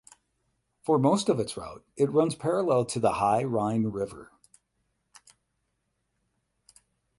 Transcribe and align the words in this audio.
For 0.81 0.97
most 0.97 1.29
of 1.29 1.39
its 1.39 1.55
route 1.55 1.85
it 1.95 2.09
runs 2.11 2.33
parallel 2.33 2.85
to 2.85 2.99
the 2.99 3.11
High 3.19 3.43
Rhine 3.43 3.83
river. 3.91 4.31